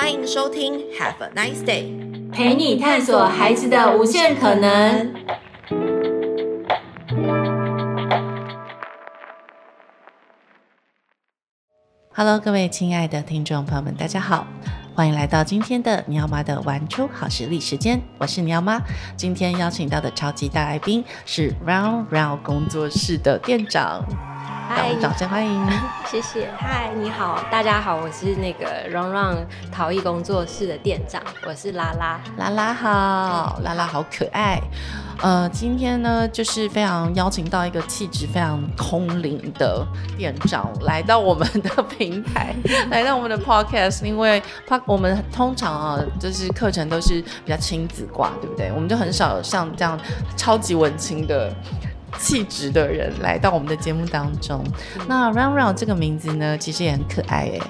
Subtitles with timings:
[0.00, 5.12] 欢迎收听 Have a nice day，陪你探索孩子的无限可能。
[12.14, 14.46] Hello，各位亲爱的听众朋友们，大家好，
[14.94, 18.80] 欢迎来到今天的尼奥妈的玩出好实力时间，我是尼奥妈。
[19.16, 24.04] 今天邀请到的超级大来宾是 Round Round 工作室的店长。
[24.70, 25.66] 嗨，掌声欢迎！
[26.06, 26.50] 谢谢。
[26.58, 29.36] 嗨，你好，大家好，我是那个 Round Round
[29.72, 32.20] 陶艺工作室的店长，我是拉拉。
[32.36, 34.60] 拉拉好，拉拉好可爱。
[35.22, 39.86] 呃，今天呢，就是非常邀请到一个气质非常空灵的
[40.18, 42.54] 店长来到我们的平台，
[42.90, 44.42] 来到我们的 Podcast，因为
[44.84, 48.70] 我们通常啊，就是课程都是比较亲子挂，对不对？
[48.74, 49.98] 我们就很少有像这样
[50.36, 51.50] 超级文青的。
[52.18, 54.64] 气质的人来到我们的节目当中，
[55.06, 57.60] 那 Round Round 这个名字呢，其实也很可爱哎，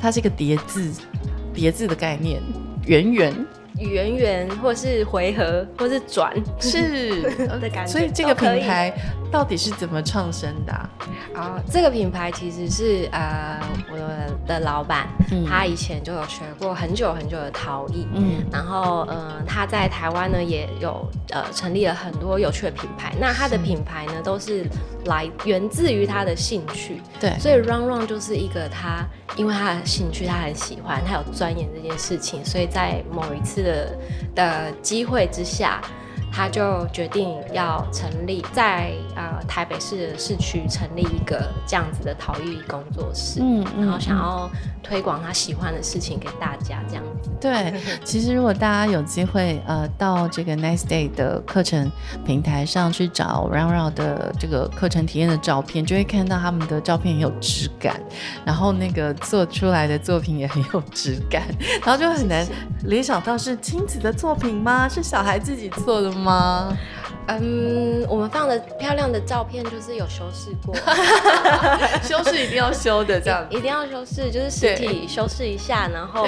[0.00, 0.90] 它是一个叠字，
[1.52, 2.40] 叠字的概念，
[2.86, 3.46] 圆圆。
[3.78, 7.20] 圆圆，或是回合，或是转，是
[7.60, 7.92] 的感觉。
[7.92, 8.90] 所以这个品牌
[9.30, 10.90] 到底是怎么创生的啊？
[11.34, 13.60] 啊，这个品牌其实是呃，
[13.90, 13.96] 我
[14.46, 23.14] 的老板，嗯，他以前就有学过很久很久的陶艺，嗯，然后呃，他在台湾呢也有呃成立了很多有趣的品牌。
[23.20, 24.66] 那他的品牌呢都是
[25.04, 29.04] 来源自于他的兴趣，对，所以 Round Round 就是一个他
[29.36, 33.98] 因为他的兴趣，他很喜欢，他有钻研这件事情，所以在某一次的
[34.34, 35.80] 的机会之下，
[36.32, 44.48] 他就决定要成立在呃台北市的市区成立一个这样子的陶艺工作室，嗯，然后想要
[44.82, 47.30] 推广他喜欢的事情给大家，这样子。
[47.40, 51.90] 对， 其实如果大家有机会呃到这个 Nice Day 的课程
[52.24, 57.98] 平台上去找 Round Round 的这个课程体验的照片，就会看到他们的照片很有质感，
[58.44, 61.42] 然后那个做出来的作品也很有质感，
[61.84, 62.46] 然后就很难
[62.84, 64.88] 联想到是亲子的作品吗？
[64.88, 66.76] 是小孩自己做的吗？
[67.26, 67.38] 吗？
[67.40, 70.74] 嗯，我们放的漂亮的照片就是有修饰过，
[72.02, 76.26] 修饰一定要修的，这样一定要修饰，就是实体修饰一下，然后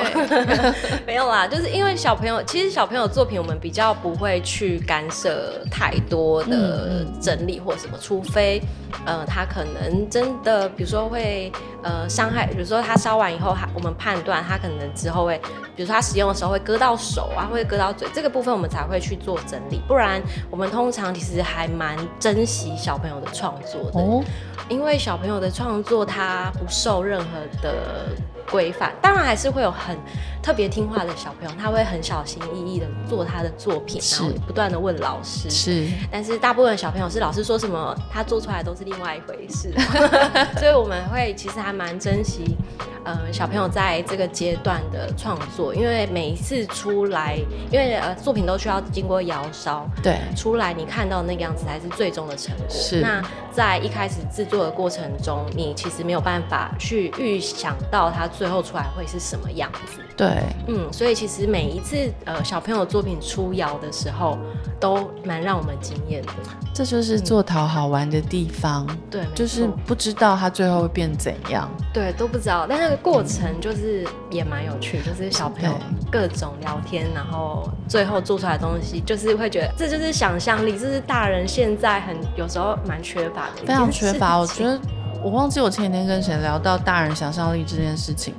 [1.06, 8.60] 没有啦，就是因为小朋友，其实小朋友作品我们比较不会去干涉太多的整理或什么，除非
[9.06, 11.52] 呃他可能真的，比如说会
[11.84, 15.38] 呃伤害，比如说他烧完以后，我们判断他可能之后会，
[15.76, 20.20] 比如说他使用的时候会割到手啊，会割到嘴，这个部分我们才会去做整理，不然
[20.50, 20.87] 我们通。
[20.88, 24.24] 通常其实还蛮珍惜小朋友的创作的，哦，
[24.70, 27.26] 因为小朋友的创作他不受任何
[27.60, 28.16] 的
[28.50, 29.96] 规范，当然还是会有很
[30.42, 35.50] 特别听话的小朋友，他会很小心翼翼的做他的作品，然后不断的问老师。
[35.50, 39.72] 是，但是大部分小朋友是老师说什么，他做出来都是另外一回事，
[40.58, 42.56] 所以我们会其实还蛮珍惜。
[43.04, 47.38] 呃，小朋友在这个阶段的创作，因为每一次出来，
[47.70, 52.66] 因为呃作品都需要经过窑烧，对，出来你看到那个样子才是最终的成果。
[52.68, 53.00] 是。
[53.00, 53.22] 那
[53.58, 60.00] 在一开始制作的过程中，你其实没有办法去预想到它最后出来会是什么样子。
[60.16, 60.44] 对。
[60.68, 64.38] 嗯，所以其实每一次呃小朋友作品出窑的时候，
[64.78, 66.32] 都蛮让我们惊艳的。
[66.72, 68.86] 这就是做陶好玩的地方。
[68.88, 69.22] 嗯、对。
[69.34, 71.68] 就是不知道它最后会变怎样。
[71.92, 72.96] 对，都不知道，但那个。
[73.08, 75.74] 过程就是也蛮有趣，就是小朋友
[76.12, 84.36] 各种聊天，然后最后做出来的东西，就是会觉得这就是想象力，这是大人现在很有时候蛮缺乏的，非常缺乏。
[84.36, 84.78] 我觉得
[85.22, 88.34] 我忘记我前几天跟谁聊到大人想象力这件事情，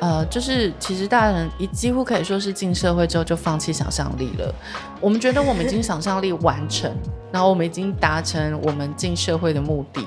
[0.00, 4.54] 呃，就是其实大人一几乎可以说是进社会之后就放弃想象力了。
[5.00, 6.90] 我们觉得我们已经想象力完成，
[7.30, 10.06] 然后我们已经达成我们进社会的目的。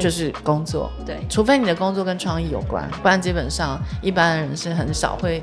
[0.00, 5.40] 就是 工作，对，除非你的工作跟创意有关，不然基本上一般的人是很少会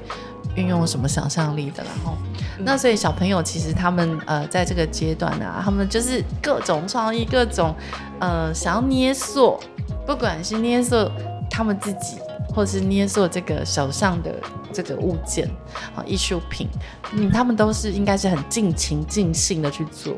[0.55, 1.81] 运用什么想象力的。
[1.81, 2.17] 然后，
[2.59, 7.75] 那所以小朋友其实他们呃在这个阶段啊，他们就是各种创意，各种
[8.19, 9.59] 呃想要捏塑，
[10.05, 11.11] 不管是捏塑
[11.49, 12.17] 他们自己，
[12.53, 14.33] 或是捏塑这个手上的
[14.73, 15.47] 这个物件
[15.95, 16.67] 啊艺术品，
[17.13, 20.13] 嗯，他们都是应该是很尽情尽兴的去做。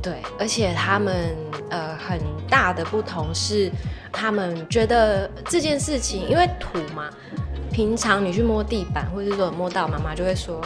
[0.00, 1.36] 对，而且他们
[1.70, 2.18] 呃很
[2.48, 3.70] 大的不同是，
[4.10, 7.08] 他们觉得这件事情，因为土嘛，
[7.70, 10.60] 平常你去摸地板，或者是说摸到，妈妈就会说，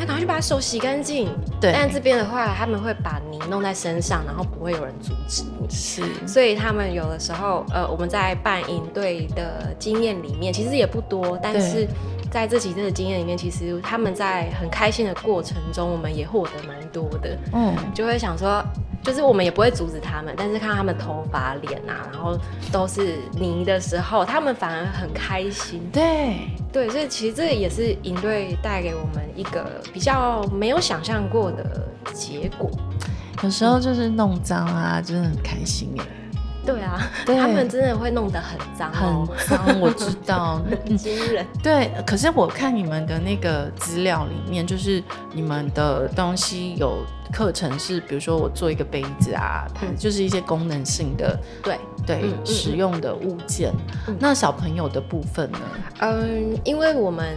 [0.00, 1.28] 哎，赶快去把手洗干净。
[1.60, 5.68] 对，但这边的话，他们会把泥弄在身上，然后不会有人阻止你。
[5.68, 11.86] 是，所以他们有的时候，呃，我们在办营队的经验里面，其实也不多，但是。
[12.30, 17.36] 在这几次的经验里面，其实他们在很开心的过程中，我们也获得蛮多的。
[17.52, 18.62] 嗯，就会想说，
[19.02, 22.38] 就是我们也不会阻止他们，但是看他们头发、脸啊，然后
[22.70, 25.82] 都是泥的时候，他们反而很开心。
[25.92, 32.70] 对对，所以其实这也是营队带给我们一个比较没有想象过的结果。
[33.42, 36.02] 有时候就是弄脏啊，真的很开心耶。
[36.74, 41.46] 对啊，他们真的会弄得很脏，哦，很脏，我知道， 很惊人。
[41.62, 45.02] 对，可是我看你们的那个资料里面，就是
[45.32, 53.72] 你们的东西有课程是，比如说我做一个杯子啊，嗯、就是一些功能性的，对对，嗯、实用的物件。
[54.08, 55.58] 嗯、那小朋友的部分呢？
[56.00, 57.36] 嗯，因为我们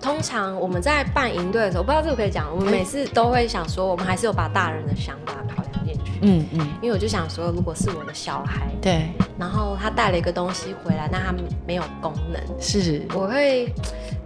[0.00, 5.34] 通常我们在办营队的时候，我不知道这个可以讲，我们每次都会想说，我们还是有把大人的想法。
[6.22, 9.08] 嗯嗯，因为我就想说，如果是我的小孩，对，
[9.38, 11.34] 然后他带了一个东西回来，那他
[11.66, 13.72] 没有功能，是，我会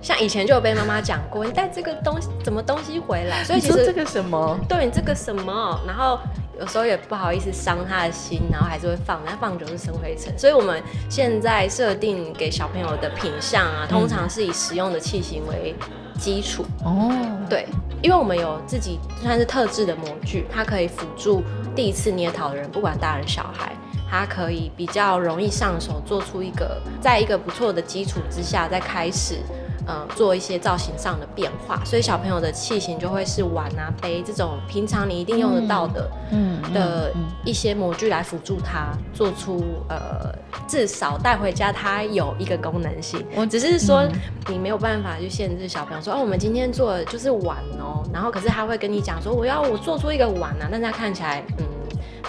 [0.02, 3.42] 像以前就有被妈妈讲过，你带这个东西，什么东西回来？
[3.44, 6.18] 所以其实这个什么，对你这个什么，然后
[6.60, 10.38] 有时候也不好意思伤他的心，然后还是会放，那放久是生灰尘。
[10.38, 15.74] 所以我们现在设定给小朋友的品相啊，通常是以实用的器型为
[16.18, 16.64] 基础。
[16.84, 17.10] 哦，
[17.48, 17.66] 对，
[18.02, 21.42] 因为我们有自己算是特制的模具，它可以辅助
[21.76, 23.70] 第一次捏陶的人，不管大人小孩，
[24.10, 29.36] 他可以比较容易上手，做出一个在一个不错的基础之下再开始。
[29.86, 37.12] 呃，做一些造型上的变化，所以小朋友的器型就会是碗啊、杯这种平常你一定用得到的，嗯，的
[37.44, 40.34] 一些模具来辅助他做出呃，
[40.66, 43.24] 至少带回家它有一个功能性。
[43.36, 44.04] 我只是说
[44.48, 51.64] 你没有办法去限制小朋友说，哦，我们今天做的就是碗哦，然后可是他会跟你讲说，我要我做出一个碗啊，但是他看起来嗯，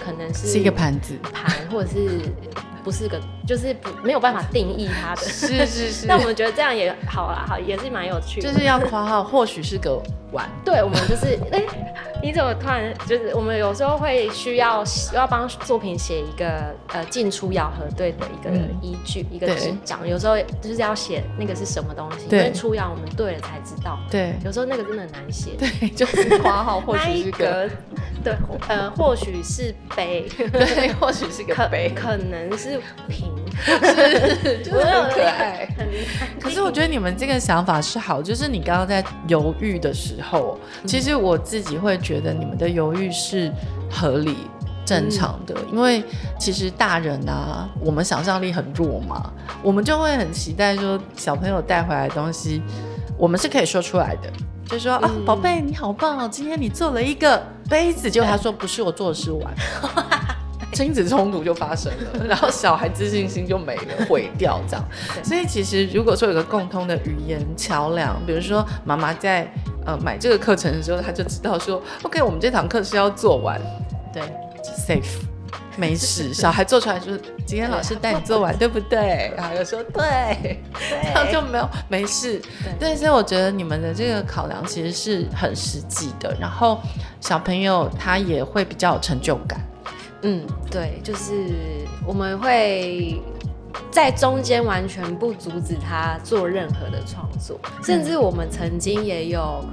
[0.04, 2.22] 可能是是一个盘子盘或者是。
[2.84, 6.08] 不是个，就是不没有办法定义它的，是是是。
[6.08, 8.50] 那 我们觉得这样也好啦，好也是蛮有趣的。
[8.50, 10.02] 就是要夸号，或许是个
[10.32, 10.50] 碗。
[10.64, 11.66] 对，我们就是，哎、欸，
[12.24, 18.52] 你怎么突然就是我们有时候会需要要帮作品写一个呃进出咬核对的一个
[18.82, 20.08] 依据，嗯、一个指掌。
[20.08, 24.00] 有时候就是要写那个是什么东西，因为，出咬我们对了才知道。
[24.10, 25.50] 对，有时候那个真的很难写。
[25.60, 27.70] 对，就是夸号或许是个。
[28.24, 28.36] 对，
[28.68, 33.32] 呃，或许是杯，对，或许是个杯，可，可能是瓶，
[33.64, 36.28] 是， 就是很可爱，很厉害。
[36.40, 43.52] 可是我觉得你们这个想法是好，就是你刚刚在犹豫的时候，嗯、其实我自己会觉得你们的犹豫是
[43.90, 44.36] 合理、
[44.86, 46.04] 正常的，嗯、因为
[46.40, 49.32] 其实大人啊，我们想象力很弱嘛，
[49.62, 52.62] 我们就会很期待说小朋友带回来的东西，
[53.18, 54.32] 我们是可以说出来的。
[54.70, 56.28] 就说啊，宝贝，你好棒哦！
[56.30, 59.54] 今天你做了一个杯子，结果他说不是，我做的是碗，
[60.74, 64.86] 亲子冲突就发生了，然后小孩自信心就没了，毁掉这样。
[65.24, 69.52] 所以其实如果说有个共通的语言桥梁，比如说妈妈在
[69.86, 73.60] 呃买这个课程的时候，她就知道说，OK，我们这堂课是要做完，
[74.14, 74.22] 对
[74.64, 75.37] ，safe。
[75.78, 79.32] 没事，小孩做出来就是今天老师带你做完，对不对？
[79.38, 80.60] 然后又说对，
[80.90, 82.42] 对，然后就没有没事。
[82.80, 86.82] 对，所以我觉得你们的这个考量其实是很实际的，然后
[87.22, 89.62] 小朋友他也会比较有成就感。
[90.24, 91.32] 嗯，对，就是
[92.06, 93.22] 我们会
[93.92, 99.64] 在中间完全不阻止他做任何的创作，甚至我们曾经也有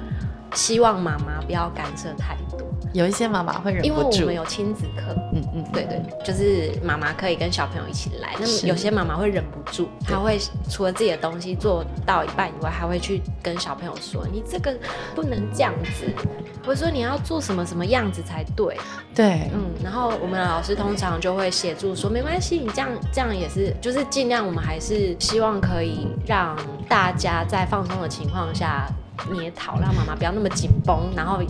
[0.55, 2.61] 希望妈妈不要干涉太多。
[2.93, 8.35] 有一些妈妈会忍不住，因为我们有亲子课，嗯嗯，对对，就是妈妈可以跟小朋友一起来。
[8.39, 10.39] 那么有些妈妈会忍不住，她会
[10.71, 14.73] 除了自己的东西做到一半以外，还会去跟小朋友说：“你这个
[15.13, 16.07] 不能这样子，
[16.65, 18.79] 或者说你要做什么什么样子才对。”
[19.13, 19.73] 对，嗯。
[19.83, 26.57] 然后我们的老师通常就会协助说：“没关系，你这样这样也是，就是尽量我们还是希望可以让
[26.89, 28.87] 大家在放松的情况下。”
[29.33, 31.11] 捏陶，让妈妈不要那么紧绷。
[31.17, 31.41] 然后，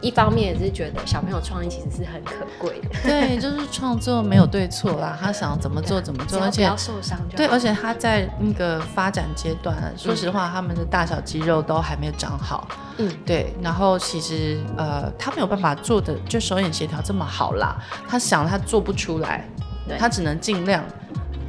[0.00, 2.88] 一方面也是觉得小朋友创意其实是很可贵的。
[3.02, 7.36] 对，就是创作没有对错啦，他想怎么做怎么做， 而且不要受伤就。
[7.36, 12.66] 对，而且他在那个发展阶段，说实话，他们的大小肌肉都还没有长好。
[12.98, 13.54] 嗯，对。
[13.62, 17.76] 然后其实呃，他没有办法做的就手眼协调这么好啦。
[18.08, 19.48] 他想他做不出来，
[19.88, 20.84] 对他只能尽量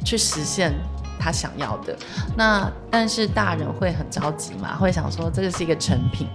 [0.04, 0.72] 去实现。
[1.22, 1.96] 他想要的，
[2.36, 6.26] 那但是大人会很着急嘛，会想说这个是一个成品，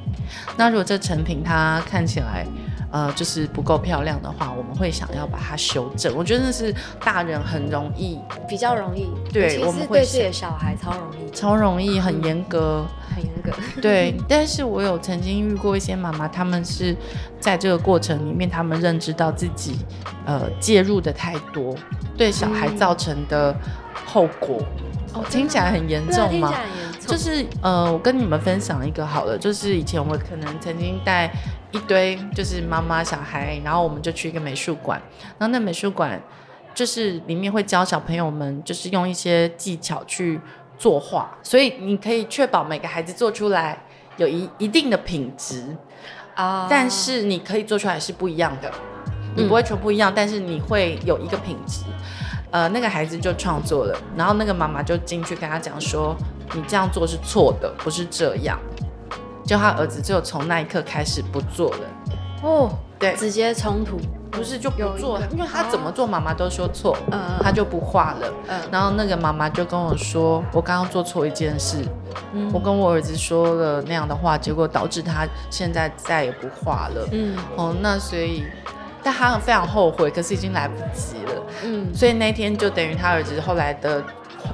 [0.56, 2.46] 那如果这成品它看起来
[2.90, 6.16] 呃就是不够漂亮的话，我们会想要把它修正。
[6.16, 8.18] 我觉得那是大人很容易，
[8.48, 13.52] 比较容易，对，我们会对自己的小孩超容易，超容易，很严格，很严格。
[13.82, 16.96] 对，但是我有曾经遇过一些妈妈，他们是
[17.42, 19.80] 在这个过程里面，他们认知到自己
[20.26, 21.76] 呃介入的太多，
[22.18, 23.54] 对小孩造成的。
[24.06, 24.62] 后果，
[25.14, 26.54] 哦，听起来很严重吗？
[27.00, 31.32] 就是呃，我跟你们分享一个好了，就是以前我可能曾经带
[31.72, 35.02] 一堆就是妈妈小孩，然后我们就去一个美术馆，
[35.38, 36.22] 然后那美术馆
[36.76, 40.42] 就是里面会教小朋友们，就是用一些技巧去
[40.78, 43.78] 作画，所以你可以确保每个孩子做出来
[44.18, 45.64] 有一一定的品质
[46.36, 48.70] 啊，哦、但是你可以做出来是不一样的，
[49.38, 51.84] 你不会全部一样，嗯、但是你会有一个品质。
[52.52, 56.16] 呃，那个孩子就创作了，然后那个妈妈就进去跟他讲说
[56.56, 58.58] ：“你这样做是错的，不是这样。”
[59.46, 61.80] 就他儿子就从那一刻开始不做了。
[62.44, 63.98] 哦，对，直接冲突，
[64.32, 68.34] 不是就不做，因为他怎么做妈妈都说错，嗯，他就不画了。
[68.48, 71.78] 嗯，然后那个妈妈就跟我说：“我刚刚做错一件事，
[72.34, 78.44] 嗯，我跟我儿子说了那样的话，结果导致他现在再也不画了。”嗯，哦，那所以。
[79.08, 81.44] 但他非常后悔，可是已经来不及了。
[81.64, 84.04] 嗯，所以那天就等于他儿子后来的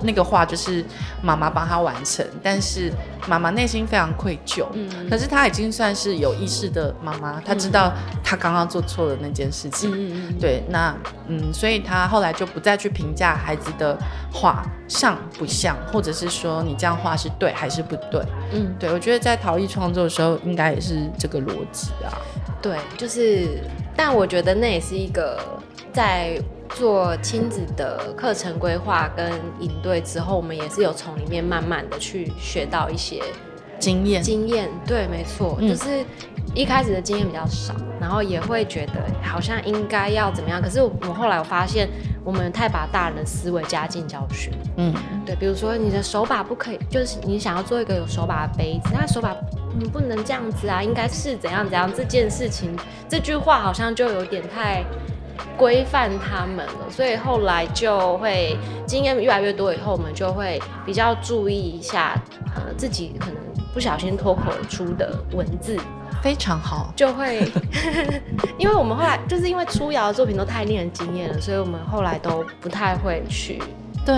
[0.03, 0.85] 那个画，就是
[1.23, 2.93] 妈妈帮他完成，但是
[3.27, 4.63] 妈妈内心非常愧疚。
[4.73, 7.91] 嗯，可是他已经算是有意识的妈妈，他知道
[8.23, 9.89] 他刚刚做错了那件事情。
[9.91, 10.95] 嗯嗯，对，那
[11.27, 13.97] 嗯，所以他后来就不再去评价孩子的
[14.31, 18.21] 画像不像，或者是说你这样画是对还是不对。
[18.51, 22.13] 嗯，对，我觉得在陶艺创作的时候，应该也是这个逻辑啊。
[22.61, 23.59] 对，就是。
[23.95, 25.39] 但我觉得那也是一个
[25.91, 33.21] 在做亲子的课程规划跟应对之后，我们也是有从里面慢慢的去学到一些
[33.79, 34.21] 经验。
[34.21, 36.03] 经验，对，没错，嗯、就是
[36.53, 38.93] 一开始的经验比较少，然后也会觉得
[39.23, 40.61] 好像应该要怎么样。
[40.61, 41.89] 可是我后来我发现，
[42.23, 44.51] 我们太把大人的思维加进教学。
[44.77, 44.93] 嗯，
[45.25, 49.35] 对，比如说你的手把不可以，就是你想要做一个有手把的杯子，那手把。
[49.75, 51.91] 你不能这样子啊，应该是怎样怎样。
[51.91, 52.77] 这件事情，
[53.09, 54.83] 这句话好像就有点太
[55.57, 58.55] 规范他们了，所以后来就会
[58.85, 62.13] 经验越来越多以后，我们就会比较注意一下，
[62.53, 63.37] 呃，自己可能
[63.73, 65.77] 不小心脱口而出的文字，
[66.21, 67.51] 非常好，就会，
[68.57, 73.61] 因为我们后来就是因为初遥的作品都太令人惊艳了，所以我们后来都不太会去。
[74.05, 74.13] 对，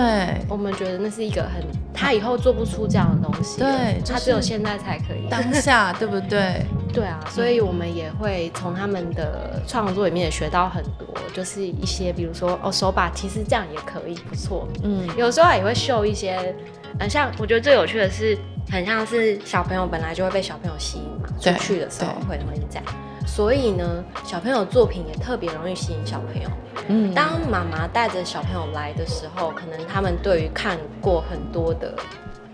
[0.48, 6.66] 我们觉得那是一个很，他以后做不出这样的东西，对，他只有现在才可以，当下对不对？
[6.92, 16.52] 对啊，所以我们也会从他们的创作里面也学到很多，就是一些比如说哦，手把其实这样也可以，不错，嗯，有时候也会秀一些，
[16.98, 18.36] 嗯，像我觉得最有趣的是，
[18.70, 22.84] 很像是小朋友本来就会被小朋友吸引嘛，出去的时候会会这样。
[23.26, 26.48] 所以呢，小朋友作品也特别容易吸引小朋友。
[26.88, 31.94] 嗯，当妈妈带着小朋友来的时候，可能他们对于看过很多的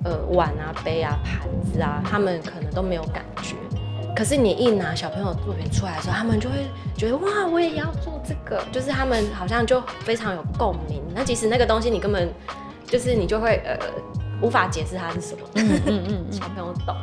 [0.04, 3.54] 呃碗啊、杯啊、盘子啊，他们可能都没有感觉。
[4.14, 6.56] 可是你一拿小朋友作品出来的时候，他们就会
[6.96, 11.02] 觉得哇，我也要做这个，就是他们好像就非常有共鸣。
[11.14, 12.32] 那其实那个东西你根本
[12.86, 13.76] 就是你就会呃
[14.42, 15.40] 无法解释它是什么。
[15.54, 16.94] 嗯嗯嗯， 小朋友懂。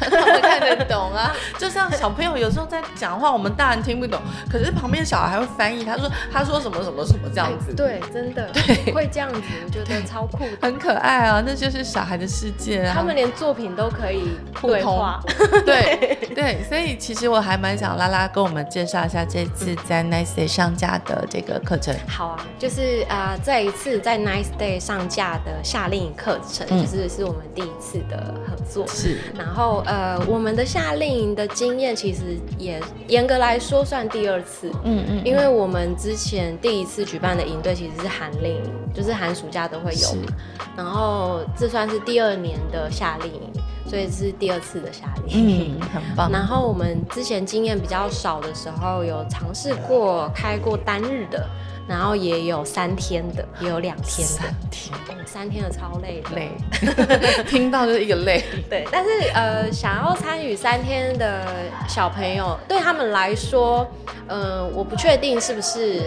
[0.00, 4.18] 他们看得懂啊， 就像小朋友有时候在讲话，我们大人听不懂，
[4.50, 7.74] 可是旁边小孩还会翻译，他说他说什么什么什么这样子。
[7.74, 12.94] 对，真的，对，会这样子，我觉得超酷，很可爱啊，那就是小孩的世界啊。
[12.96, 15.20] 他们连作品都可以对话，
[15.66, 21.94] 对对，所以其实我还蛮想拉拉跟我们介绍一下这次在 Nice Day 上架的这个课程。
[22.08, 29.82] 好啊，就是啊，这一次在 Nice Day 上架的夏令营课程，就是是我们第一次的合作，是，然后。
[29.86, 40.32] 呃，我们的夏令营的经验其实也严格来说算第二次，嗯嗯，因为我们之前第一次举办的营队其实是寒令营，就是寒暑假都会有嘛，
[40.76, 43.52] 然后这算是第二年的夏令营，
[43.86, 46.30] 所以是第二次的夏令营，嗯，很棒。
[46.32, 51.46] 然后我们之前经验比较少的时候，有尝试过开过单日的。
[51.86, 54.34] 然后也有三天的，也有两天的。
[54.34, 56.30] 三天，哦，三天的超累的。
[56.34, 56.50] 累，
[57.46, 58.42] 听到就是一个累。
[58.70, 61.44] 对，但是呃，想要参与三天的
[61.88, 63.86] 小朋友，对他们来说，
[64.26, 66.02] 呃，我不确定是不是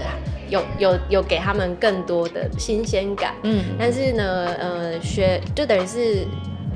[0.50, 3.34] 有有有给他们更多的新鲜感。
[3.43, 3.63] 嗯。
[3.77, 6.25] 但是呢，呃，学就等于是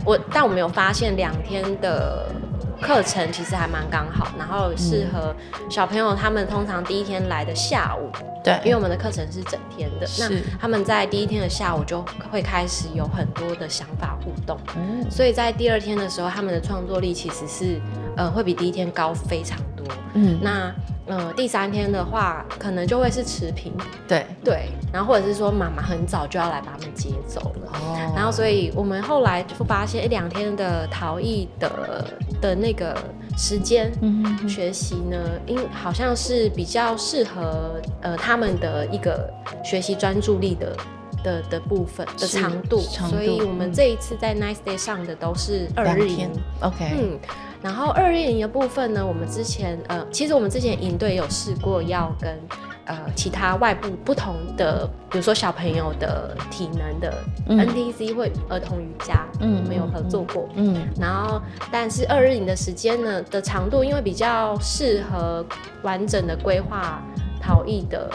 [0.06, 2.28] 我，但我没有发现两天的。
[2.82, 5.34] 课程其实还蛮刚好，然后适合
[5.70, 6.16] 小朋友。
[6.16, 8.10] 他们通常第一天来的下午，
[8.44, 10.28] 对，因为我们的课程是整天的，是。
[10.28, 17.80] 那他们在第一天的下午就会开始有很多的想法互动，嗯，所以在第二天的时候，他们的创作力其实是
[18.18, 20.74] 呃会比第一天高非常多，嗯，那。
[21.08, 23.74] 呃，第三天的话，可能就会是持平，
[24.08, 32.08] 对对，然后或者是说妈妈很早就要来把他们接走了，哦，然后所以我们后来就发现，一两天的逃逸的
[32.40, 32.96] 的那个
[33.36, 33.92] 时间，
[34.48, 39.30] 学习呢，因好像是比较适合呃他们的一个
[39.66, 40.78] 学习专注力的
[41.24, 46.30] 的的部分的长度，长度，所以我们这一次在 Nice Day 上的都是二日营
[46.62, 47.20] ，OK，嗯。
[47.62, 52.40] 然后二日营的部分呢，我们之前呃，其实我们之前营队有试过要跟
[52.86, 57.14] 呃其他外部不同的，比如说小朋友的体能的
[57.48, 61.40] NTC 或儿童瑜伽，嗯，没有合作过，嗯，嗯，然后
[61.72, 65.46] 但是二日营的时间呢的长度，因为比较适合
[65.84, 67.02] 完整的规划
[67.42, 68.10] 陶艺的。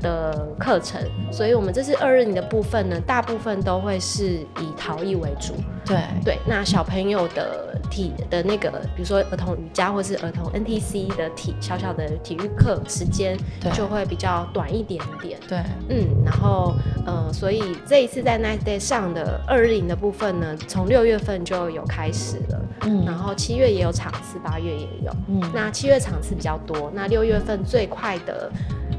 [0.00, 5.54] 的课程，所以我们这次二日营的部分呢，大部分都会是以陶艺为主。
[5.86, 13.36] 对对，那小朋友的体的那个，比如说儿童瑜伽或是儿童 NTC 的体小小的体育课时间，
[13.72, 15.38] 就会比较短一点点。
[15.48, 16.74] 对，嗯，然后
[17.06, 22.60] 呃，所以这一次在 Nice Day 上的二日营的部分呢，从六月份就有开始了。
[22.86, 25.12] 嗯，然后七月也有场次，八月也有。
[25.28, 28.50] 嗯，那七月场次比较多，那六月份最快的。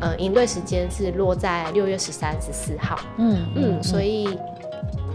[0.01, 2.99] 呃，营队时间是落在六月十三、十四号。
[3.17, 4.37] 嗯嗯，所以，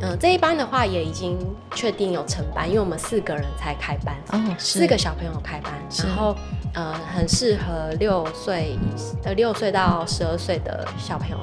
[0.00, 1.38] 嗯、呃，这一班的话也已经
[1.74, 6.34] 确定有成班，因为我们四个人才开班，哦，四个小朋友开班，然后
[6.72, 8.78] 呃，很适合六岁
[9.24, 11.36] 呃六岁到十二岁的小朋友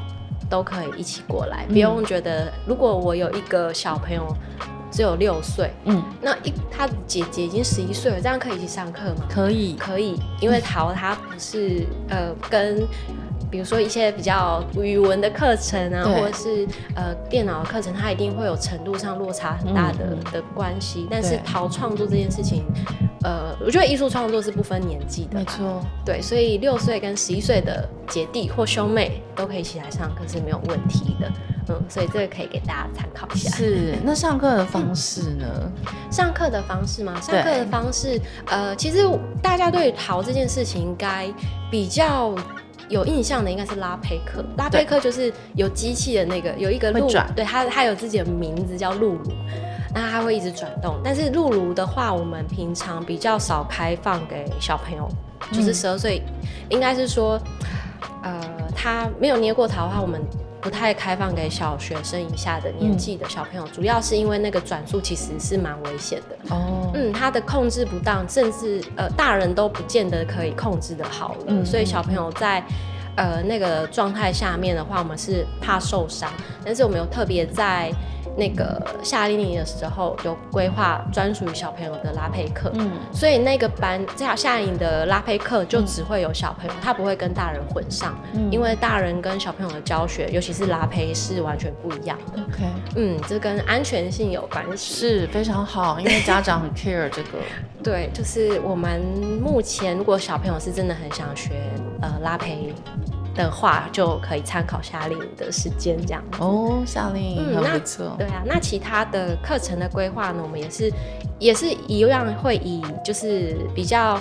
[0.50, 4.36] 都可以一起过来，嗯、不用觉得如果我有一个小朋友
[4.92, 9.26] 只有六岁，嗯，那一他姐姐已经十一岁了，这样可以一起上课吗？
[9.30, 12.88] 可以，可以，因为桃他不是呃跟。
[13.50, 21.08] 比如说一些比较语文的课程啊，或者是呃电脑的课程，它一定会有程度上落差很大的、嗯、的关系。
[21.10, 22.66] 但是陶创作这件事情，
[23.24, 25.82] 呃，我觉得艺术创作是不分年纪的，没错。
[26.06, 31.32] 对，所以六岁跟十一岁的姐弟或兄妹都可以一起来上课是没有问题的。
[31.70, 33.50] 嗯，所以这个可以给大家参考一下。
[33.56, 35.46] 是，那上课的方式呢？
[35.62, 35.72] 嗯、
[36.12, 37.20] 上课的方式吗？
[37.22, 39.06] 上课的方式，呃，其实
[39.42, 41.34] 大家对陶这件事情应该
[41.72, 42.36] 比较。
[42.90, 49.32] 有印象的应该是拉佩克，拉佩克就是有机器的那个，有一个鹿，对，它它有自己的名字叫露露，
[49.94, 51.00] 那它会一直转动。
[51.04, 55.10] 但是露露的话，我们平常比较少开放给小朋友，
[55.52, 56.22] 就是十二岁，
[56.70, 57.40] 应该是说，
[58.24, 58.42] 呃，
[58.76, 60.22] 他没有捏过桃的话，我们。
[60.62, 66.56] 不太开放给小学生以下的年纪的小朋友，嗯，主要是因为那个转速其实是蛮危险的。
[66.56, 71.46] 哦，嗯，他的控制不当，甚至呃大人都不见得可以控制的好了。
[71.48, 72.64] 嗯，所以小朋友在
[73.16, 76.32] 呃那个状态下面的话，我们是怕受伤，
[76.66, 77.92] 但是我们有特别在。
[78.38, 92.44] 那个夏令营的时候有规划专属于小朋友的拉胚课，嗯，所以那个班这样夏令营的拉胚课就只会有小朋友，他不会跟大人混上，嗯，因为大人跟小朋友的教学，尤其是拉胚是完全不一样的。
[92.44, 92.64] OK，
[92.96, 97.40] 嗯，这跟安全性有关系，是非常好，因为家长很 care 这个。
[97.84, 99.02] 对，就是我们
[99.42, 101.54] 目前如果小朋友是真的很想学
[102.02, 102.74] 呃拉坯。
[103.38, 108.16] 的话就可以参考夏令营的时间这样哦，夏令营很不错。
[108.18, 110.42] 对啊，那其他的课程的规划呢？
[110.44, 110.92] 我们也是
[111.40, 114.20] 也是一样会以就是比较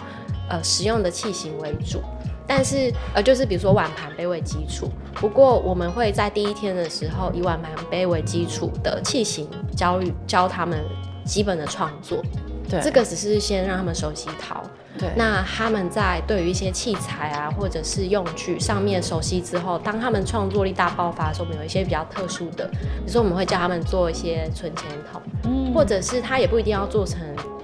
[0.49, 2.01] 呃实用的器型为主，
[2.47, 4.89] 但是呃就是比如说碗盘杯为基础。
[5.15, 10.85] 不过我们会在第一天的时候以碗盘杯为基础的器型教育教他们
[11.25, 12.23] 基本的创作。
[12.69, 14.63] 对，这个只是先让他们熟悉陶。
[14.99, 27.21] 对，那他们在对于一些器材啊，或者是用具上面熟悉之后，当他们创作力大爆发的时候，我们有一些比较特殊的，比如说我们会叫他们做一些存钱筒，嗯，或者是他也不一定要做成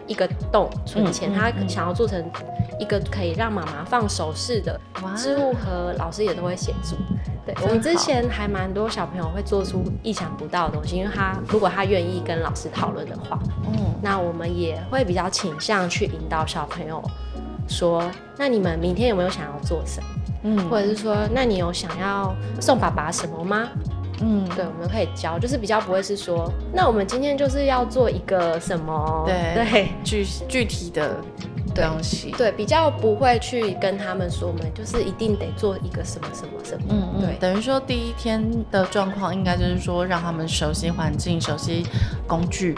[0.07, 2.23] 一个洞存钱，嗯，他想要做成
[2.79, 4.81] 一个可以让妈妈放首饰的
[5.17, 6.97] 织物盒，老师也都会协助。
[7.45, 17.03] 对，我们之前还蛮多小朋友会做出意想不到的东西，因为他如果他愿意跟老师讨论的话，嗯，那我们也会比较倾向去引导小朋友
[17.69, 20.09] 说，那你们明天有没有想要做什么？
[20.45, 23.69] 嗯，或者是说，那你有想要送爸爸什么吗？
[24.21, 29.25] 嗯，对，我们可以教，就是比较不会是说，那我们今天就是要做一个什么？
[29.27, 31.17] 对对，具具体的。
[31.73, 32.31] 东西。
[32.33, 36.87] 对，对，比较不会去跟他们说，我们就是一定得做一个什么什么什么。
[36.91, 41.87] 嗯嗯，对，等于说第一天的状况应该就是说，让他们熟悉环境，熟悉
[42.27, 42.75] 工具，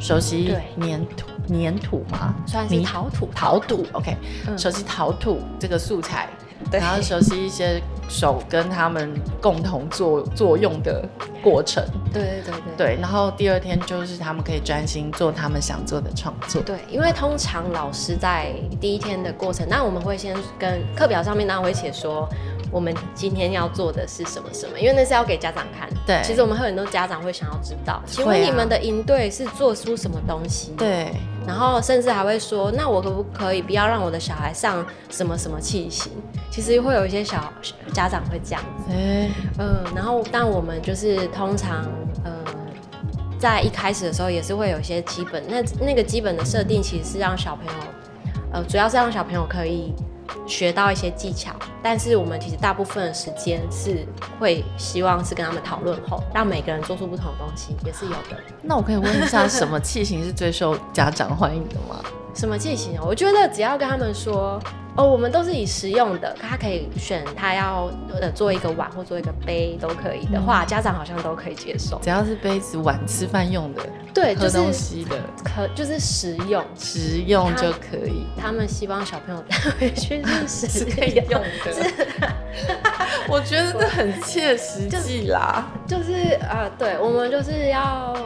[0.00, 3.86] 熟悉粘土，粘土嘛，算是陶土，陶土。
[3.92, 6.28] OK，嗯，熟悉陶土这个素材。
[6.72, 11.06] 然后熟悉一些手跟他们共同作作用的
[11.42, 11.84] 过程。
[12.12, 12.86] 对对对对。
[12.94, 16.62] 对，然后第二天就是他们可以专心做他们想做的创作。
[16.62, 22.28] 对，因为通常老师在第一天的过程，那我们会先跟课表上面当然会写说，
[22.70, 25.88] 我们今天要做的是什么什么，因为那是要给家长看。
[26.06, 26.20] 对。
[26.22, 30.72] 其实我们会很多家长会想要知道，请问你们的营队是做出什么东西？
[30.76, 31.12] 对。
[31.46, 36.12] 然后甚至还会说，那我可不可以不要让我的小孩上什么什么器型？
[36.50, 37.50] 其实会有一些小
[37.92, 41.86] 家长会这样子，嗯、呃，然后但我们就是通常
[42.24, 42.32] 呃，
[43.38, 47.72] 在一开始的时候也是会有一些基本，那那个基本的设定其实是让小朋友
[48.52, 49.94] 呃，主要是让小朋友可以
[50.48, 54.04] 学到一些技巧，但是我们其实大部分的时间是
[54.40, 58.42] 会希望是跟他们讨论后，让每个人做出不同的东西，也是有的。
[58.62, 62.02] 那我可以问一下，什么器型是最受家长欢迎的吗？
[62.34, 62.98] 什么器型？
[63.02, 64.60] 我觉得只要跟他们说。
[64.98, 67.88] 哦，我们都是以实用的，他可以选他要
[68.20, 72.00] 呃做一个碗或做一个杯都可以的话，嗯、家长好像都可以接受。
[72.02, 73.82] 只要是杯子碗吃饭用的，
[74.12, 78.26] 对，喝东西的，可就是实用，实用就可以。
[78.36, 81.72] 他们希望小朋友带回去是实 是可以用的。
[81.72, 81.94] 是
[83.28, 88.16] 我觉得这很切实际啦，就，就是啊、呃，对，我们就是要。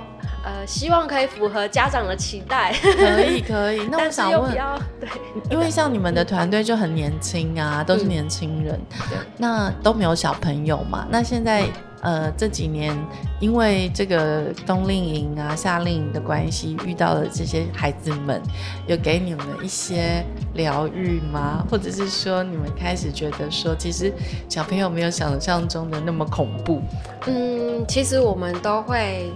[0.44, 2.72] 呃，希望可以符合家长的期待。
[2.83, 4.52] 可以可以， 那我想问，
[4.98, 5.09] 对，
[5.50, 11.07] 因为像你们的团队就很年轻啊，都是年轻人，嗯、对，那都没有小朋友嘛。
[11.11, 11.64] 那现在
[12.00, 12.92] 呃这几年，
[13.38, 18.42] 因为这个冬令营啊、夏令营的关系，遇到了这些孩子们，
[18.88, 20.24] 有给你们一些
[20.55, 21.64] 疗愈吗？
[21.70, 24.12] 或者是说，你们开始觉得说，其实
[24.48, 26.83] 小朋友没有想象中的那么恐怖？
[27.26, 29.31] 嗯，其实我们都会。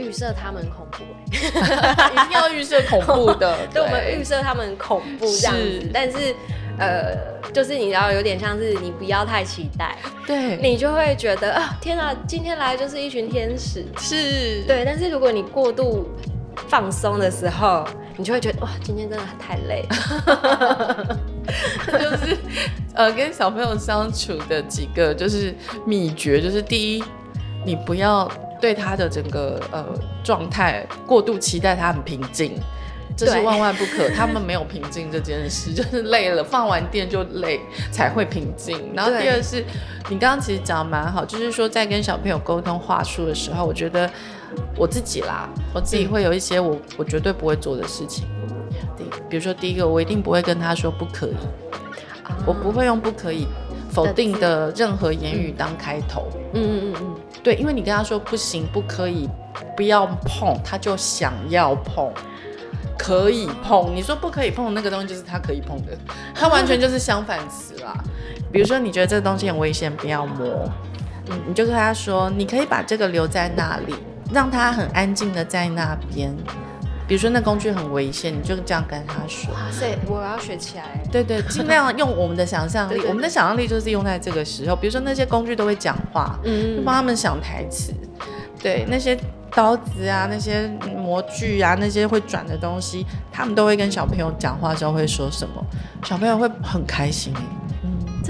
[0.00, 3.56] 预设他们恐怖， 一定要预设恐怖的。
[3.72, 6.34] 对，我们预设他们恐怖这样子，是但是
[6.78, 7.14] 呃，
[7.52, 14.82] 就是你要有点像是你不要太期待，对，你就会觉得啊，天哪，今天来就是一群天使，是对。
[14.84, 16.08] 但是如果你过度
[16.68, 17.86] 放松的时候，
[18.16, 19.84] 你就会觉得哇，今天真的太累。
[21.86, 22.36] 就是
[22.94, 27.04] 呃，跟小朋友相处的几个就是秘诀，就是第一，
[27.64, 28.30] 你不要。
[28.60, 29.84] 对他的整个呃
[30.22, 32.52] 状态过度期待，他很平静，
[33.16, 34.08] 这是万万不可。
[34.10, 38.78] 他们没有平静这件事， 就是累了，放完电就累才会平静。
[38.94, 39.64] 然后第二是，
[40.08, 44.08] 你刚刚其实讲的蛮好，就是说在跟小朋友沟通话术的时候，我觉得
[44.76, 48.26] 我自己啦，我自己会有一些我我绝对不会做的事情。
[48.96, 51.34] 第，比如说第一个，我一定不会跟他说不可以，
[52.22, 53.46] 啊、我不会用不可以
[53.90, 56.28] 否定的任何言语当开头。
[56.52, 57.16] 嗯嗯嗯嗯。
[57.42, 59.28] 对，因为你跟他说不行，不可以，
[59.76, 62.12] 不要碰，他就想要碰，
[62.98, 63.94] 可以碰。
[63.94, 65.96] 你说不可以碰那个东西，就是他可以碰的，
[66.34, 67.94] 他完全就是相反词啦。
[68.52, 70.68] 比如说你觉得这个东西很危险，不要摸，
[71.30, 73.94] 嗯，你就跟他说，你可以把这个留在那里，
[74.32, 76.36] 让他很安静的在那边。
[77.10, 79.52] 比如说那工具很危险，你就这样跟他说。
[79.52, 80.84] 哇塞，我要学起来。
[81.10, 84.76] 对对， 尽量用我们的想象力，对对对，我们的想象力就是用在这个时候。
[84.76, 87.92] 比如说那些工具都会讲话，嗯，就帮他们想台词。
[88.62, 89.18] 对，那些
[89.50, 95.60] 刀子啊，那些模具啊，那些会转的东西，他们都会跟小朋友讲话的时候会说什么，
[96.04, 97.34] 小朋友会很开心。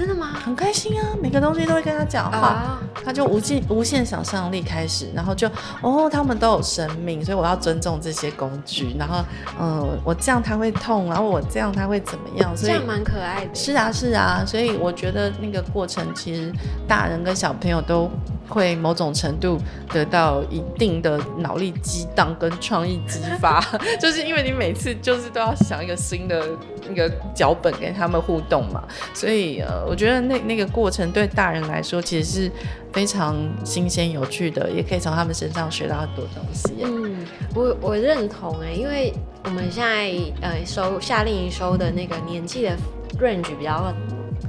[0.01, 0.29] 真的吗？
[0.43, 3.05] 很开心啊，每个东西都会跟他讲话，oh.
[3.05, 5.47] 他就无尽无限想象力开始，然后就
[5.83, 9.23] 哦，他们都有生命，所以我要尊重这些工具，然后
[9.59, 12.57] 嗯，我这样他会痛，然后我这样他会怎么样？
[12.57, 13.53] 所以这样蛮可爱的。
[13.53, 16.51] 是啊，是啊，所以我觉得那个过程其实
[16.87, 18.09] 大人跟小朋友都
[18.51, 19.57] 会某种程度
[19.91, 23.59] 得到一定的脑力激荡跟创意激发，
[23.99, 26.45] 就是因为你每次就是都要想一个新的
[26.87, 28.83] 那个脚本跟他们互动嘛，
[29.13, 29.81] 所以呃。
[29.87, 32.51] 我觉得那那个过程对大人来说其实是
[32.93, 33.35] 非常
[33.65, 36.71] 新鲜有趣的，也可以从他们身上学到很多东西。
[36.83, 40.11] 嗯，我我认同哎，因为我们现在
[40.41, 42.77] 呃收夏令营收的那个年纪的
[43.19, 43.93] range 比较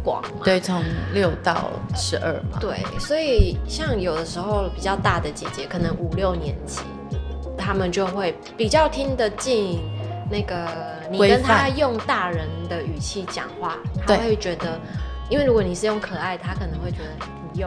[0.02, 2.58] 广，对，从六到十二嘛。
[2.60, 6.80] 对，所以像有的时候比较大的姐姐，可能五六年级，
[7.56, 9.80] 他们就会比较听得进
[10.30, 10.66] 那个
[11.10, 13.76] 你跟他用大人的语气讲话，
[14.06, 14.78] 他会觉得。
[15.30, 17.26] 因为如果你是用可爱，他可能会觉得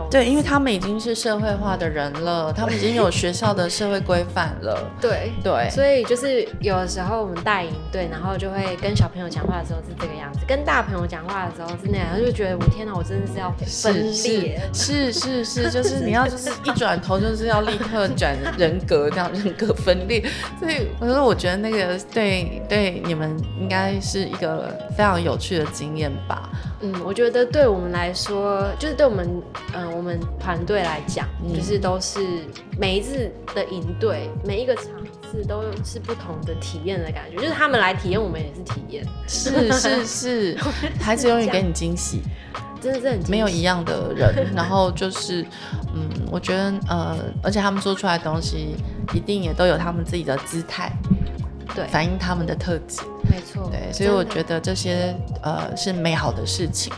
[0.10, 4.92] 对，因为他们已经是社会化的人了， 他们已经有学校的社会规范了。
[5.00, 14.62] 对对，所以就是有的时候我们带营队，然后就会跟小朋友讲话的时候是这个样子，跟大朋友讲话的时候是那样，就觉得我天哪，我真的是要分裂。
[14.74, 20.24] 是是是，是，就是你要就是一转头就是要立刻转人格，这样人格分裂。
[20.60, 26.50] 所以我说，我觉得那个对对你们应该是一个非常有趣的经验吧。
[26.82, 29.42] 嗯，我觉得对我们来说，就是对我们，
[29.76, 32.20] 嗯、呃，我们团队来讲，嗯、就是都是
[32.80, 34.86] 每一次的营队，每一个场
[35.30, 37.38] 次都是不同的体验的感觉。
[37.38, 39.06] 就是他们来体验，我们也是体验。
[39.28, 40.58] 是是是，
[41.00, 42.22] 孩子永远给你惊喜，
[42.82, 44.54] 真的是很没有一样的人。
[44.56, 45.44] 然后就是，
[45.94, 48.76] 嗯，我觉得呃，而且他们做出来的东西，
[49.14, 50.92] 一定也都有他们自己的姿态。
[51.76, 53.70] 对，反映他们的特质，没错。
[53.70, 56.94] 对，所以我觉得这些呃是美好的事情。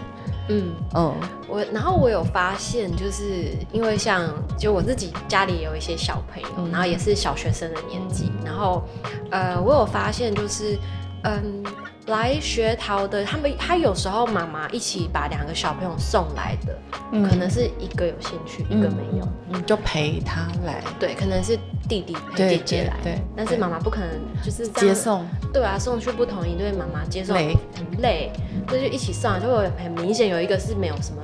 [0.48, 0.74] 嗯。
[0.96, 1.16] 嗯，
[1.48, 8.84] 我然后我有发现，就是因为像就我自己家里也有一些小朋友，嗯、然后也是小学生的年纪，嗯、然后
[9.32, 10.78] 呃我有发现就是
[11.24, 11.64] 嗯，
[12.08, 16.78] 来学陶的，他们他有时候妈妈一起把两个小朋友送来的，
[17.12, 20.82] 嗯、可能是一个有兴趣，嗯、一个没有，你就陪他来。
[20.98, 24.10] 对，可能是弟弟陪姐姐来，对，对，对，但是妈妈不可能
[24.42, 25.28] 就是接送。
[25.52, 28.32] 对啊，送去不同营队，妈妈接送很累，
[28.70, 31.22] 所以就一起送，就会很明显有一个是没有什么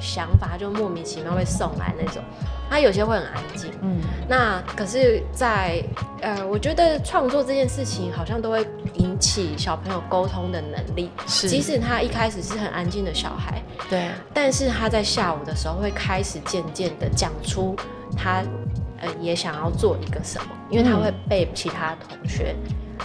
[0.00, 2.22] 想法，就莫名其妙被送来那种。
[2.74, 5.80] 他有些会很安静，嗯，那可是在，
[6.20, 17.76] 在呃，我觉得创作这件事情好像都会引起小朋友沟通的能力，是，即使他一开始是很安静的小孩，对，但是他在下午的时候会开始渐渐的讲出
[18.16, 18.42] 他
[19.00, 22.56] 呃也想要做一个什么，因为他会被其他同学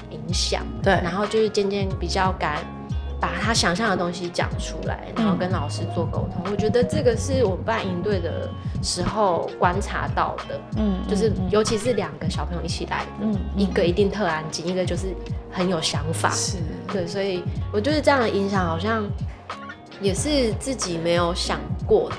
[0.09, 2.55] 影响，对，然后就是渐渐比较敢。
[3.19, 6.41] 把他想象的东西讲出来，然后跟老师做沟通。
[6.45, 8.49] 嗯、我觉得这个是我们办营队的
[8.81, 10.59] 时候观察到的。
[10.77, 15.13] 嗯，就是尤其是两个小朋友一起来的，嗯，一个一定特安静，一个就是
[15.51, 16.29] 很有想法。
[16.31, 16.57] 是，
[16.91, 19.05] 对，所以我觉得这样的影响好像
[19.99, 22.09] 也是自己没有想过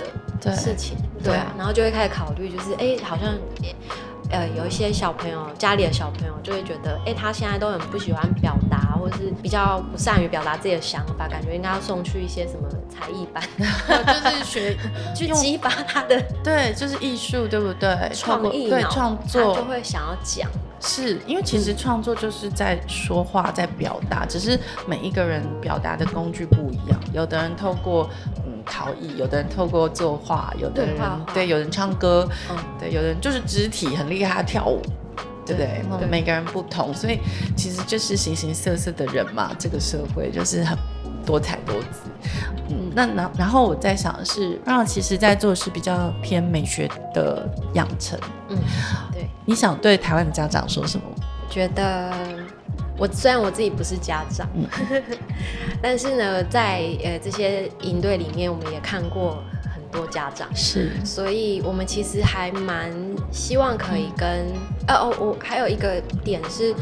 [0.41, 0.97] 的事情。
[1.23, 3.35] 对，对啊，然后就会开始考虑，就是哎、欸，好像。
[4.33, 14.77] 呃，有一些小朋友，家里的小朋友就会觉得，哎、欸，他现在都很不喜欢表达，或者是比较不善于表达自己的想法，感觉应该要送去一些什么才艺班， 就是学
[15.15, 18.11] 去激发他的，对，就是艺术，对不对？
[18.15, 20.49] 创意，对，创作就会想要讲。
[20.83, 26.99] 是因为其实创作就是在说话，在表达，只是每一个人表达的工具不一样。
[27.13, 28.09] 有的人透过
[28.47, 30.97] 嗯陶艺，有的人透过作画，有的人
[31.35, 34.81] 对，有人唱歌，嗯，对，有的人就是肢体很厉害，他跳舞，
[35.55, 35.99] 对不对？
[36.01, 37.19] 对，每个人不同，所以
[37.57, 39.53] 其实就是形形色色的人嘛。
[39.59, 40.77] 这个社会就是很
[41.27, 42.11] 多彩多姿。
[42.69, 48.19] 嗯，那然然后我在想的是，让其实在做的是比较偏美学的养成。
[48.49, 48.57] 嗯，
[49.13, 49.29] 对。
[49.45, 51.05] 你想对台湾的家长说什么？
[51.51, 52.13] 觉得
[52.97, 54.65] 我虽然我自己不是家长，嗯、
[55.83, 59.50] 但是呢，在呃这些营队里面，我们也看过很
[59.91, 62.93] 多家长，是，所以我们其实还蛮
[63.33, 64.47] 希望可以跟，
[64.87, 66.75] 呃、嗯、哦，我还有一个点是，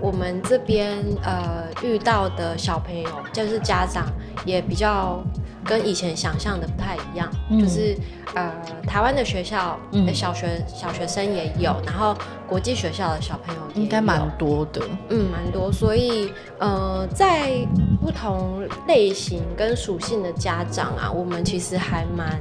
[0.00, 4.06] 我们这边呃遇到的小朋友，就是家长
[4.44, 5.22] 也比较。
[5.64, 7.96] 跟以前想象的不太一样，嗯、就是
[8.34, 8.52] 呃，
[8.86, 15.70] 台湾的学校、的、小学小学生也有，然后国际学校的小朋友也应该蛮多的，嗯，蛮多。
[15.72, 17.66] 所以呃，在
[18.00, 22.40] 不同类型跟属性的家长啊，我们其实还蛮。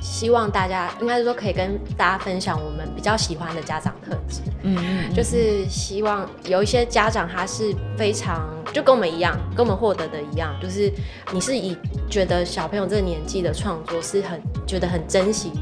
[0.00, 10.92] 希望大家应该是说可以跟大家分享我们比较喜欢的家长特质，嗯，嗯，就是希望有一些家长他是非常就跟我们一样，跟我们获得的一样，就是
[11.32, 11.76] 你是以
[12.08, 15.52] 觉得小朋友这个年纪的创作是很觉得很珍惜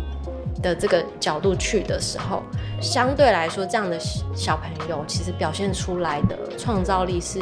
[0.62, 2.42] 的这个角度去的时候，
[2.80, 3.98] 相对来说这样的
[4.34, 7.40] 小朋友其实表现出来的创造力是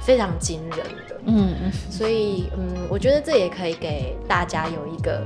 [0.00, 5.22] 非常惊人的，嗯嗯，所以嗯，我觉得这也可以给大家有一个。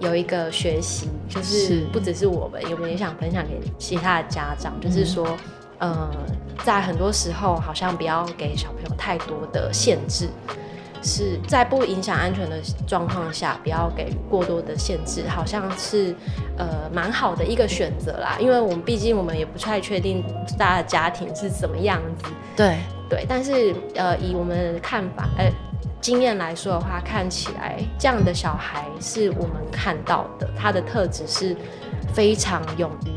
[0.00, 5.26] 有一个学习，就是不只是我们，我们也想分享给其他的家长，就是说，
[5.78, 6.10] 嗯、呃，
[6.64, 10.28] 在很多时候，好像不要给小朋友太多的限制，
[11.02, 16.14] 是在不影响安全的状况下，不要给过多的限制，好像是
[16.56, 18.36] 呃蛮好的一个选择啦。
[18.38, 20.22] 因为我们毕竟我们也不太确定
[20.56, 22.78] 大家的家庭是什么样子，对
[23.10, 25.50] 对，但是呃，以我们的看法，呃。
[26.00, 31.56] 经验来说的话，看起来这样的小孩是我们看到的，他的特质是
[32.12, 33.10] 非常勇于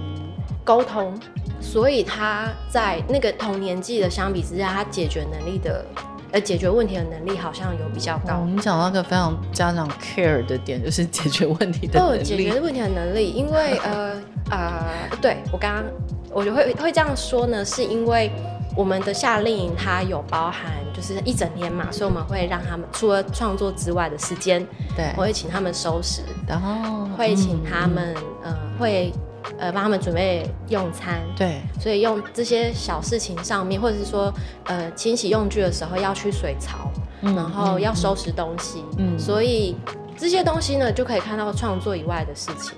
[0.63, 1.13] 沟通，
[1.59, 5.85] 所以他在那个同年纪的相比之下，他解决能力的
[6.31, 8.39] 呃解决问题的能力好像有比较高。
[8.39, 12.19] 我们讲到一个非常家长 care 的点，就是解决问题的能力。
[12.19, 14.83] 哦，解决问题的能力，因为呃呃，
[15.21, 15.83] 对我刚刚
[16.31, 18.31] 我就会会这样说呢，是因为。
[18.75, 29.13] 我们的夏令营它有包含就是一整天嘛，所以我们会让他们除了创作之外的时间，对，我会请他们收拾，然后会请他们、嗯、呃会
[29.57, 34.33] 呃帮他们准备用餐，对，所以用这些小事情上面，或者是说
[34.65, 39.75] 呃清洗用具的时候要去水槽，嗯、然后要收拾东西，嗯，所以
[40.21, 42.73] 这些东西呢就可以看到创作以外的事情。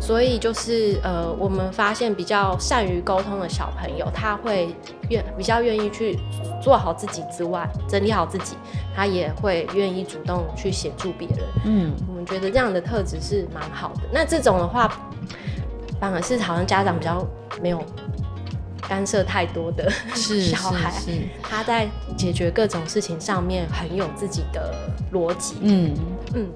[0.00, 4.74] 所以就是呃，我们发现比较善于沟通的小朋友，他会
[5.08, 6.18] 愿比较愿意去
[6.60, 8.56] 做好自己之外，整理好自己，
[8.96, 11.38] 他也会愿意主动去协助别人。
[11.64, 14.00] 嗯，我们觉得这样的特质是蛮好的。
[14.12, 14.92] 那这种的话，
[16.00, 17.24] 反而是好像家长比较
[17.60, 17.84] 没有
[18.88, 24.74] 干涉太多的 小孩，是是是，他在解决各种事情上面很有自己的
[25.12, 25.56] 逻辑。
[25.60, 25.94] 嗯
[26.34, 26.48] 嗯。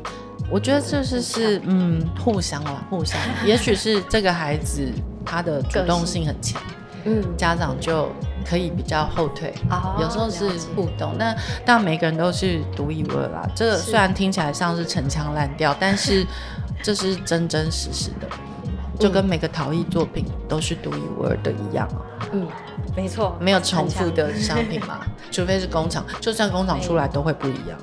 [0.52, 4.92] 我觉得这是是嗯互相啊，互相， 也许是这个孩子
[5.24, 6.60] 他的主动性很强，
[7.04, 8.12] 嗯，家长就
[8.46, 11.16] 可以比较后退，哦、有时候是互动。
[11.18, 11.34] 那
[11.64, 13.48] 但每个人都是独一无二啦。
[13.56, 16.26] 这个虽然听起来像是陈腔滥调，但是
[16.84, 18.28] 这是真真实实的，
[18.98, 22.28] 就跟每个陶艺作品都是独一无二的一样啊。
[22.32, 22.46] 嗯，
[22.94, 25.00] 没错，没有重复的商品嘛，
[25.32, 27.78] 除非是工厂，就算工厂出来都会不一样。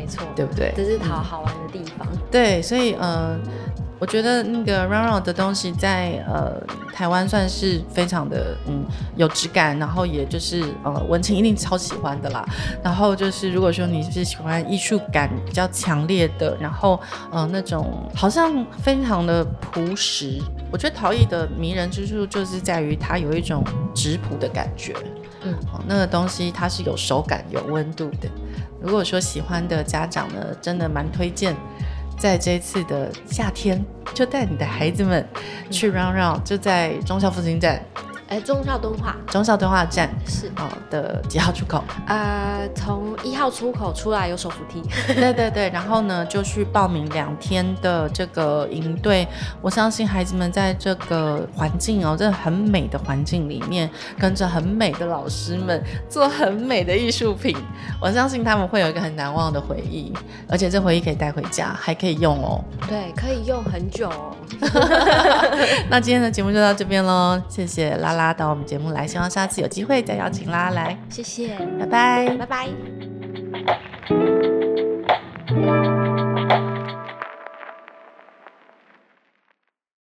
[0.00, 0.72] 没错，对不对？
[0.74, 2.06] 这是陶好玩的地方。
[2.10, 3.38] 嗯、对，所以呃。
[4.00, 6.58] 我觉得那个 Round Round 的东西在呃
[6.90, 8.82] 台湾算是非常的嗯
[9.14, 12.42] 有质感，然后也就是呃文青一定超喜欢的啦。
[12.82, 16.98] 然后就是如果说你是喜欢艺术感比较强烈的，然后
[17.30, 20.40] 呃那种好像非常的朴实，
[20.72, 23.62] 我觉得陶艺的迷人之处就是在于它有一种
[23.94, 24.94] 质朴的感觉。
[25.42, 25.54] 嗯，
[25.86, 28.30] 那个东西它是有手感、有温度的。
[28.82, 31.54] 如果说喜欢的家长呢，真的蛮推荐。
[32.18, 35.26] 在这次的夏天，就带你的孩子们
[35.70, 37.82] 去 Round Round，就在中校附近站。
[38.30, 41.82] 哎，中校敦化，中校敦化站是哦的几号出口？
[42.06, 44.80] 呃，从一号出口出来有手扶梯。
[45.12, 49.26] 对对对，然后呢就去报名两天的这个营队。
[49.60, 57.56] 我相信孩子们在这个环境哦，这很美的环境里面，跟着很美的老师们做很美的艺术品，
[58.00, 60.12] 我相信他们会有一个很难忘的回忆，
[60.48, 62.62] 而且这回忆可以带回家，还可以用哦。
[62.88, 64.36] 对，可以用很久哦。
[65.90, 68.19] 那今天的节目就到这边喽，谢谢拉拉。
[68.20, 70.68] 啦，到我们节目来，希望下次有机会再邀请啦。
[70.70, 72.68] 来，谢谢，拜拜，拜拜。